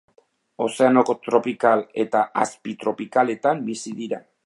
Ozeano 0.67 1.03
tropikal 1.27 1.85
eta 2.07 2.25
azpitropikaletan 2.47 3.67
bizi 3.73 3.99
dira. 4.05 4.27